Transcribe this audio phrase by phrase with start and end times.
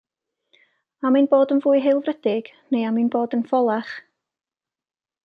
[1.07, 3.93] Am ein bod yn fwy haelfrydig, neu am ein bod yn ffolach?